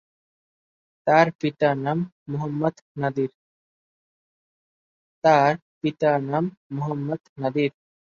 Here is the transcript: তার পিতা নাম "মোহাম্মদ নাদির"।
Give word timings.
তার 1.07 1.27
পিতা 1.39 1.69
নাম 6.27 6.47
"মোহাম্মদ 6.73 7.23
নাদির"। 7.37 7.71